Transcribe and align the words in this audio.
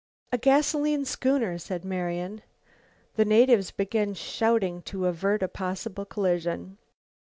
"A 0.31 0.37
gasoline 0.39 1.05
schooner," 1.05 1.59
said 1.59 1.85
Marian. 1.85 2.41
The 3.17 3.23
natives 3.23 3.69
began 3.69 4.15
shouting 4.15 4.81
to 4.89 5.05
avert 5.05 5.43
a 5.43 5.47
possible 5.47 6.05
collision. 6.05 6.79